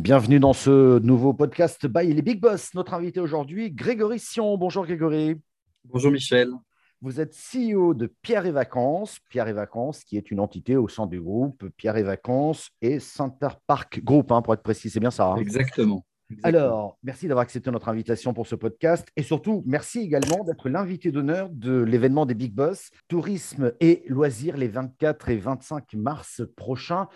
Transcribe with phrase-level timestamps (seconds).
[0.00, 2.72] Bienvenue dans ce nouveau podcast by les Big Boss.
[2.72, 4.56] Notre invité aujourd'hui, Grégory Sion.
[4.56, 5.38] Bonjour Grégory.
[5.84, 6.48] Bonjour Michel.
[7.02, 9.18] Vous êtes CEO de Pierre et Vacances.
[9.28, 12.98] Pierre et Vacances, qui est une entité au sein du groupe Pierre et Vacances et
[12.98, 14.88] Center Park Group, hein, pour être précis.
[14.88, 15.32] C'est bien ça.
[15.32, 15.36] Hein?
[15.36, 16.02] Exactement.
[16.44, 21.12] Alors, merci d'avoir accepté notre invitation pour ce podcast et surtout, merci également d'être l'invité
[21.12, 27.06] d'honneur de l'événement des Big Boss, Tourisme et Loisirs les 24 et 25 mars prochains.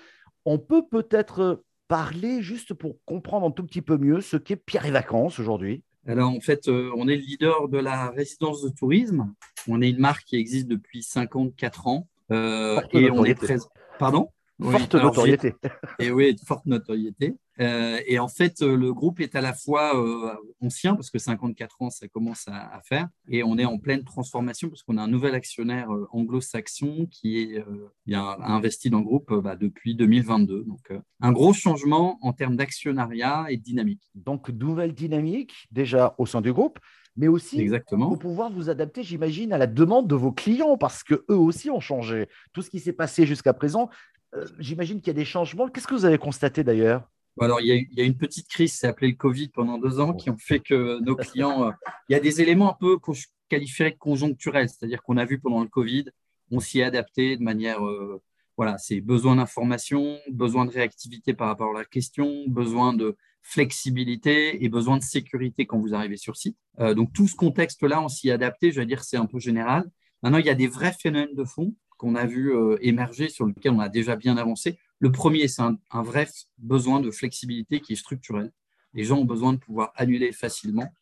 [0.44, 1.62] On peut peut-être
[1.94, 5.84] parler juste pour comprendre un tout petit peu mieux ce qu'est Pierre et Vacances aujourd'hui
[6.06, 9.32] alors, en fait, euh, on est le leader de la résidence de tourisme.
[9.66, 12.06] On est une marque qui existe depuis 54 ans.
[12.30, 13.70] Euh, et on est présent.
[13.98, 14.28] Pardon?
[14.62, 15.54] Forte notoriété.
[15.98, 17.34] Et oui, forte notoriété.
[17.60, 21.18] Euh, et en fait, euh, le groupe est à la fois euh, ancien, parce que
[21.18, 25.02] 54 ans, ça commence à, faire, et on est en pleine transformation, parce qu'on a
[25.02, 27.64] un nouvel actionnaire anglo-saxon qui est,
[28.12, 30.64] a investi dans le groupe bah, depuis 2022.
[30.64, 34.02] Donc, un gros changement en termes d'actionnariat et de dynamique.
[34.14, 36.78] Donc, nouvelle dynamique, déjà au sein du groupe,
[37.16, 38.08] mais aussi Exactement.
[38.08, 41.80] pour pouvoir vous adapter, j'imagine, à la demande de vos clients, parce qu'eux aussi ont
[41.80, 42.28] changé.
[42.52, 44.13] Tout ce qui s'est passé jusqu'à présent, euh,
[44.58, 45.68] j'imagine qu'il y a des changements.
[45.68, 47.08] Qu'est-ce que vous avez constaté d'ailleurs?
[47.40, 50.30] Alors, il y, a, une petite crise, c'est appelé le Covid pendant deux ans, qui
[50.30, 51.68] ont fait que nos clients.
[51.68, 51.72] Euh,
[52.08, 55.68] il y a des éléments un peu de conjoncturels, c'est-à-dire qu'on a vu pendant le
[55.68, 56.04] Covid,
[56.52, 57.84] on s'y est adapté de manière.
[57.84, 58.22] Euh,
[58.56, 64.64] voilà, c'est besoin d'information, besoin de réactivité par rapport à la question, besoin de flexibilité
[64.64, 66.56] et besoin de sécurité quand vous arrivez sur site.
[66.78, 69.90] donc, tout ce contexte-là, on s'y est adapté, je vais dire, c'est un peu général.
[70.22, 73.46] Maintenant, il y a des vrais phénomènes de fond qu'on a vu euh, émerger, sur
[73.46, 74.78] lequel on a déjà bien avancé.
[74.98, 76.28] Le premier, c'est un, vrai
[76.58, 78.52] besoin de flexibilité qui est structurel.
[78.94, 80.92] Les gens ont besoin de pouvoir annuler facilement.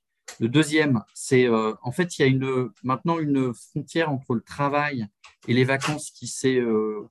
[0.40, 4.40] Le deuxième, c'est euh, en fait, il y a une, maintenant une frontière entre le
[4.40, 5.06] travail
[5.46, 7.02] et les vacances qui, euh,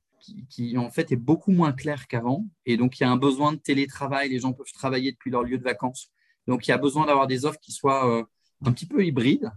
[0.49, 2.47] qui, en fait est beaucoup moins claire qu'avant.
[2.65, 4.29] Et donc, il y a un besoin de télétravail.
[4.29, 6.09] Les gens peuvent travailler depuis leur lieu de vacances.
[6.47, 8.27] Donc, il y a besoin d'avoir des offres qui soient
[8.65, 9.51] un petit peu hybrides.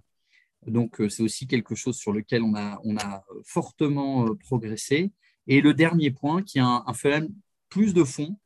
[0.67, 5.13] Donc, euh, c'est aussi quelque chose sur lequel on a, a fortement euh, progressé.
[5.47, 7.35] Et le dernier point, qui est un, un phénomène
[7.69, 8.37] plus de fond,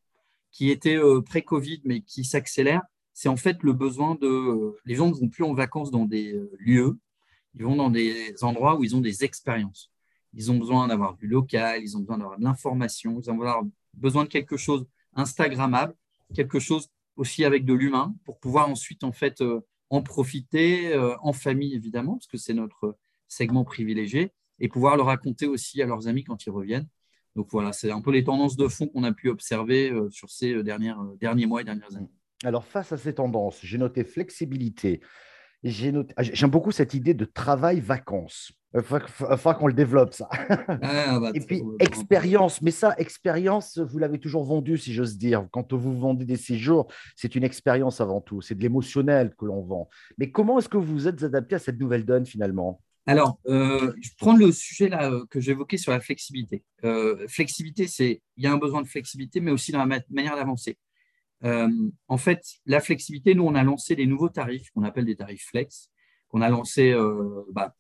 [0.50, 2.82] qui était euh, pré-Covid, mais qui s'accélère,
[3.14, 4.74] c'est en fait le besoin de...
[4.84, 6.98] Les gens ne vont plus en vacances dans des lieux,
[7.54, 9.90] ils vont dans des endroits où ils ont des expériences.
[10.34, 13.38] Ils ont besoin d'avoir du local, ils ont besoin d'avoir de l'information, ils ont
[13.94, 15.94] besoin de quelque chose Instagrammable,
[16.34, 19.42] quelque chose aussi avec de l'humain pour pouvoir ensuite en fait
[19.91, 25.03] en profiter euh, en famille, évidemment, parce que c'est notre segment privilégié, et pouvoir le
[25.03, 26.88] raconter aussi à leurs amis quand ils reviennent.
[27.37, 30.31] Donc voilà, c'est un peu les tendances de fond qu'on a pu observer euh, sur
[30.31, 32.10] ces euh, dernières, derniers mois et dernières années.
[32.44, 35.00] Alors face à ces tendances, j'ai noté flexibilité,
[35.62, 38.52] J'aime beaucoup cette idée de travail-vacances.
[38.74, 40.28] Il faudra qu'on le développe, ça.
[40.30, 42.60] Ah, bah, Et puis, expérience.
[42.60, 45.46] Mais ça, expérience, vous l'avez toujours vendu, si j'ose dire.
[45.50, 46.86] Quand vous vendez des séjours,
[47.16, 48.42] c'est une expérience avant tout.
[48.42, 49.88] C'est de l'émotionnel que l'on vend.
[50.19, 52.80] Mais comment est-ce que vous vous êtes adapté à cette nouvelle donne, finalement?
[53.08, 56.62] Alors, euh, je prends le sujet là euh, que j'évoquais sur la flexibilité.
[56.84, 60.36] Euh, flexibilité, c'est il y a un besoin de flexibilité, mais aussi dans la manière
[60.36, 60.76] d'avancer.
[61.44, 61.69] Euh,
[62.09, 65.47] en fait, la flexibilité, nous, on a lancé des nouveaux tarifs qu'on appelle des tarifs
[65.47, 65.91] flex,
[66.28, 67.75] qu'on a lancés euh, bah,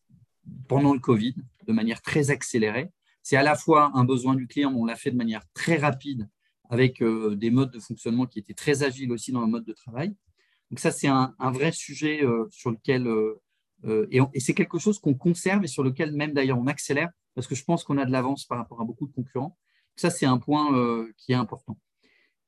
[0.68, 1.34] pendant le Covid
[1.66, 2.90] de manière très accélérée.
[3.22, 5.76] C'est à la fois un besoin du client, mais on l'a fait de manière très
[5.76, 6.28] rapide
[6.70, 9.72] avec euh, des modes de fonctionnement qui étaient très agiles aussi dans le mode de
[9.72, 10.14] travail.
[10.70, 12.20] Donc ça, c'est un, vrai sujet
[12.50, 13.08] sur lequel,
[14.10, 17.46] et, et c'est quelque chose qu'on conserve et sur lequel même d'ailleurs on accélère, parce
[17.46, 19.56] que je pense qu'on a de l'avance par rapport à beaucoup de concurrents.
[19.96, 21.78] Ça, c'est un point qui est important.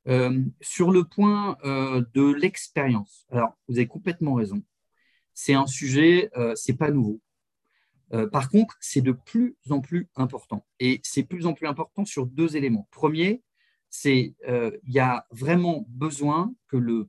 [0.09, 4.63] Euh, sur le point euh, de l'expérience, alors vous avez complètement raison.
[5.35, 7.21] C'est un sujet, euh, c'est pas nouveau.
[8.33, 10.67] par contre, c'est de plus en plus important.
[10.81, 12.89] Et c'est plus en plus important sur deux éléments.
[12.91, 13.43] Premier,
[13.89, 17.09] c'est il y a vraiment besoin que le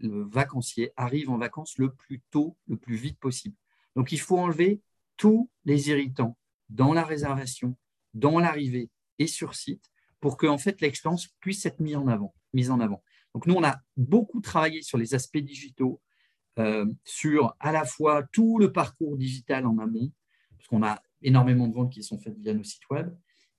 [0.00, 3.54] vacancier arrive en vacances le plus tôt, le plus vite possible.
[3.94, 4.80] Donc, il faut enlever
[5.16, 6.36] tous les irritants
[6.68, 7.76] dans la réservation,
[8.14, 8.90] dans l'arrivée
[9.20, 9.88] et sur site
[10.20, 12.34] pour que en fait, l'expérience puisse être mise en avant.
[12.52, 13.02] Mise en avant.
[13.34, 16.00] Donc nous, on a beaucoup travaillé sur les aspects digitaux,
[16.58, 20.10] euh, sur à la fois tout le parcours digital en amont,
[20.56, 23.14] parce qu'on a énormément de ventes qui sont faites via nos sites web.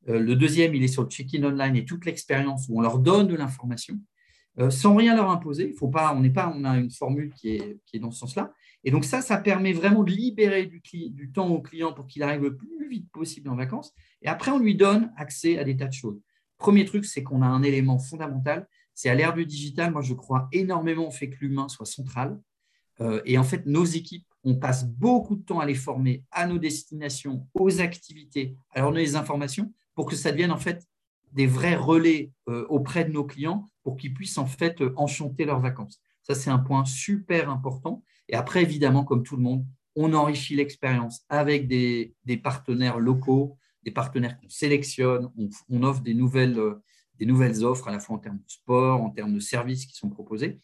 [0.08, 3.00] Euh, le deuxième, il est sur le check-in online et toute l'expérience où on leur
[3.00, 4.00] donne de l'information
[4.60, 5.74] euh, sans rien leur imposer.
[5.74, 8.54] Faut pas, on pas, on a une formule qui est, qui est dans ce sens-là.
[8.84, 12.24] Et donc ça, ça permet vraiment de libérer du, du temps au client pour qu'il
[12.24, 13.94] arrive le plus vite possible en vacances.
[14.22, 16.20] Et après, on lui donne accès à des tas de choses.
[16.60, 18.68] Premier truc, c'est qu'on a un élément fondamental.
[18.94, 22.40] C'est à l'ère du digital, moi je crois énormément au fait que l'humain soit central.
[23.02, 26.46] Euh, et en fait, nos équipes, on passe beaucoup de temps à les former à
[26.46, 30.86] nos destinations, aux activités, à leur donner des informations pour que ça devienne en fait
[31.32, 35.60] des vrais relais euh, auprès de nos clients pour qu'ils puissent en fait enchanter leurs
[35.60, 36.02] vacances.
[36.24, 38.04] Ça, c'est un point super important.
[38.28, 39.66] Et après, évidemment, comme tout le monde,
[39.96, 45.32] on enrichit l'expérience avec des, partenaires locaux, des partenaires qu'on sélectionne,
[45.70, 46.60] on, offre des nouvelles,
[47.18, 49.96] des nouvelles offres à la fois en termes de sport, en termes de services qui
[49.96, 50.60] sont proposés.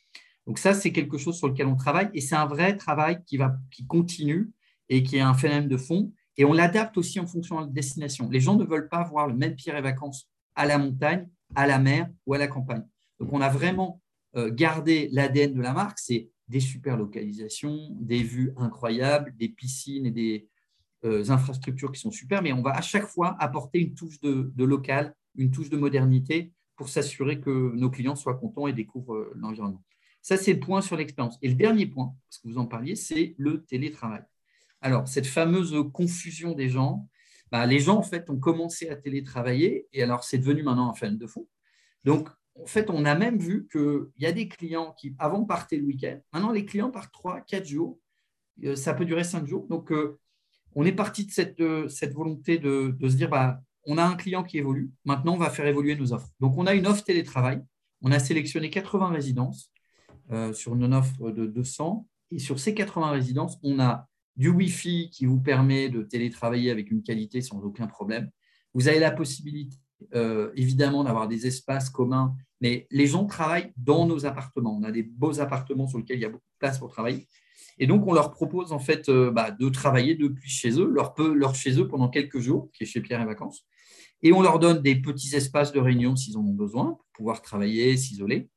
[0.46, 3.38] Donc ça, c'est quelque chose sur lequel on travaille et c'est un vrai travail qui,
[3.38, 4.52] va, qui continue
[4.90, 6.14] et qui est un phénomène de fond.
[6.38, 8.30] Et on l'adapte aussi en fonction de la destination.
[8.30, 11.66] Les gens ne veulent pas voir le même Pierre et Vacances à la montagne, à
[11.66, 12.86] la mer ou à la campagne.
[13.20, 14.02] Donc on a vraiment
[14.36, 20.06] euh, gardé l'ADN de la marque, c'est des super localisations, des vues incroyables, des piscines
[20.06, 20.55] et des euh,
[21.06, 25.16] infrastructures qui sont super, mais on va à chaque fois apporter une touche de, local,
[25.36, 29.84] une touche de modernité pour s'assurer que nos clients soient contents et découvrent euh, l'environnement.
[30.22, 31.38] Ça, c'est le point sur l'expérience.
[31.42, 34.24] Et le dernier point, parce que vous en parliez, c'est le télétravail.
[34.82, 37.08] Alors, cette fameuse confusion des gens,
[37.52, 40.94] bah, les gens, en fait, ont commencé à télétravailler et alors c'est devenu maintenant un
[40.94, 41.48] phénomène de fond.
[42.04, 45.78] Donc, en fait, on a même vu qu'il y a des clients qui, avant, partaient
[45.78, 46.20] le week-end.
[46.34, 48.00] Maintenant, les clients partent 3, 4 jours.
[48.64, 49.68] Euh, ça peut durer 5 jours.
[49.68, 50.20] Donc, euh,
[50.76, 54.16] on est parti de cette, euh, volonté de, de, se dire, bah, on a un
[54.16, 54.92] client qui évolue.
[55.06, 56.30] Maintenant, on va faire évoluer nos offres.
[56.40, 57.62] Donc, on a une offre télétravail.
[58.02, 59.72] On a sélectionné 80 résidences.
[60.32, 62.08] Euh, sur une offre de 200.
[62.32, 66.90] Et sur ces 80 résidences, on a du Wi-Fi qui vous permet de télétravailler avec
[66.90, 68.32] une qualité sans aucun problème.
[68.74, 69.78] Vous avez la possibilité,
[70.16, 74.76] euh, évidemment, d'avoir des espaces communs, mais les gens travaillent dans nos appartements.
[74.76, 77.28] On a des beaux appartements sur lesquels il y a beaucoup de place pour travailler.
[77.78, 81.14] Et donc, on leur propose en fait euh, bah, de travailler depuis chez eux, leur,
[81.20, 83.66] leur chez eux pendant quelques jours, qui est chez Pierre et Vacances.
[84.22, 87.42] Et on leur donne des petits espaces de réunion s'ils en ont besoin pour pouvoir
[87.42, 88.50] travailler, s'isoler.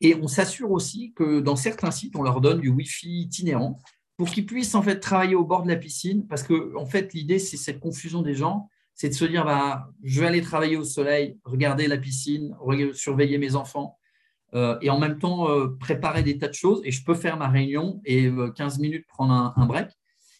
[0.00, 3.80] Et on s'assure aussi que dans certains sites, on leur donne du Wi-Fi itinérant
[4.16, 6.26] pour qu'ils puissent en fait travailler au bord de la piscine.
[6.26, 9.90] Parce que en fait, l'idée, c'est cette confusion des gens, c'est de se dire bah,
[10.02, 12.54] je vais aller travailler au soleil, regarder la piscine,
[12.92, 13.98] surveiller mes enfants.
[14.54, 17.36] Euh, et en même temps euh, préparer des tas de choses et je peux faire
[17.36, 19.90] ma réunion et 15 euh, minutes prendre un, break.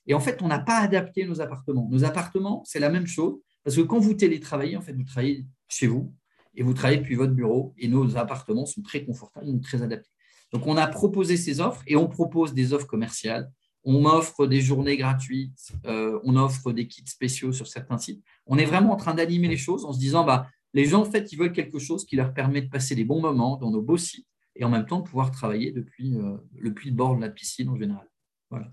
[0.07, 1.89] Et en fait, on n'a pas adapté nos appartements.
[1.91, 5.45] Nos appartements, c'est la même chose parce que quand vous télétravaillez, en fait, vous travaillez
[5.69, 6.15] chez vous,
[6.55, 10.09] et vous travaillez depuis votre bureau et nos appartements sont très confortables, très adaptés.
[10.53, 13.51] Donc, on a proposé ces offres et on propose des offres commerciales.
[13.85, 18.25] On offre des journées gratuites, on offre des kits spéciaux sur certains sites.
[18.47, 21.11] On est vraiment en train d'animer les choses en se disant, bah, les gens, en
[21.11, 23.81] fait, ils veulent quelque chose qui leur permet de passer des bons moments dans nos
[23.81, 27.23] beaux sites et en même temps de pouvoir travailler depuis, euh, depuis le bord de
[27.23, 28.07] la piscine en général.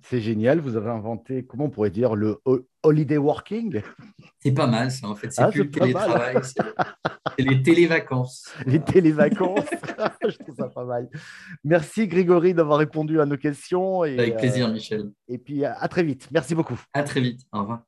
[0.03, 2.39] C'est génial, vous avez inventé, comment on pourrait dire, le
[2.83, 3.81] holiday working?
[4.39, 5.31] C'est pas mal ça, en fait.
[5.31, 8.53] C'est ah, plus le télétravail, c'est les télévacances.
[8.67, 9.65] Les télévacances,
[10.27, 11.09] je trouve ça pas mal.
[11.63, 14.03] Merci Grégory d'avoir répondu à nos questions.
[14.03, 15.11] Et, Avec plaisir, euh, Michel.
[15.27, 16.27] Et puis à très vite.
[16.31, 16.79] Merci beaucoup.
[16.94, 17.41] À très vite.
[17.51, 17.83] Au revoir.